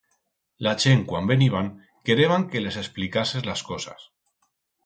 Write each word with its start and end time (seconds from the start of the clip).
La 0.67 0.71
chent 0.83 1.03
cuan 1.11 1.29
veniban 1.33 1.69
quereban 2.11 2.49
que 2.55 2.65
les 2.65 2.81
explicases 2.85 3.49
las 3.51 3.67
cosas. 3.73 4.13